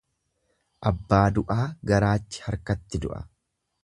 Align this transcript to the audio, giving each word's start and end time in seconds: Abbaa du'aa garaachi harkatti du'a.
Abbaa 0.91 1.27
du'aa 1.35 1.67
garaachi 1.91 2.43
harkatti 2.47 3.03
du'a. 3.05 3.21